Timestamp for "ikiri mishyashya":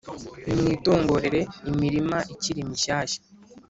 2.33-3.19